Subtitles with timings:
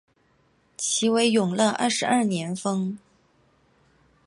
[0.77, 2.97] 其为永乐二十二年封。